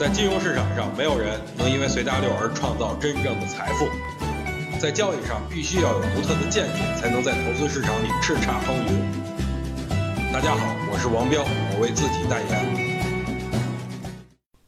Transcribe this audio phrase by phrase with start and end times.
[0.00, 3.86] 在金融市场上，没有人能因为随大流而创造真正的财富。
[4.80, 10.32] 在交易上，必须要有独特的见解，才能在投资市场里叱咤风云。
[10.32, 13.54] 大家好，我是王彪，我为自己代言。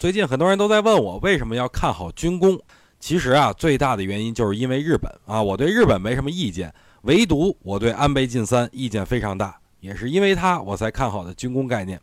[0.00, 2.58] 最近很多人都在问我为什么要看好军工。
[2.98, 12.00] 其实啊，最大的原因就是因为日本啊，我对日本没什么意见，唯独我对安倍晋三意见非常大，也是因为他我才看好的军工概念。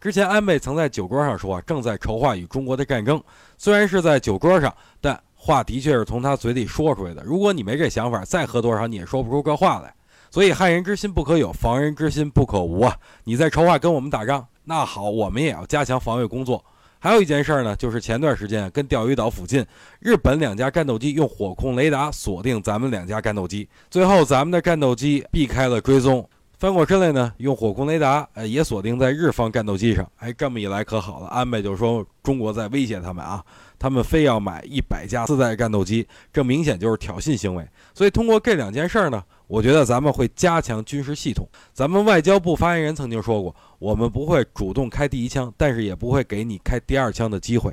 [0.00, 3.22] 之前安倍曾在酒桌上说，正在筹划与中国的战争。
[3.56, 7.22] 虽然是在酒桌上，但话的确是从他嘴里说出来的。
[7.24, 9.92] 如果你没这想法，再喝多少你也说不出个话来。
[10.30, 12.94] 所以害人之心不可有，防人之心不可无啊！
[13.24, 16.64] 你在筹划跟我们打仗，那好，我们也要加强防卫工作。
[17.00, 19.64] 还有一件事儿呢，就是前段时间跟钓鱼岛附近，
[20.00, 26.28] 日本两架战斗机用火控雷达锁定咱们两架战斗机，最后咱们的战斗机避开了追踪。
[26.58, 30.04] 翻过身来呢，用火控雷达，呃，也锁定在日方战斗机上。
[30.16, 33.40] 哎，这么一来可好了，安倍就说中国在威胁他们啊，
[33.78, 37.64] 他们非要买一百架四代战斗机，这明显就是挑衅行为。
[37.94, 41.48] 所以通过这两件事儿呢，我觉得咱们会加强军事系统。
[41.72, 47.72] 咱们外交部发言人曾经说过，我们不会主动开第一枪，但是也不会给你开第二枪的机会。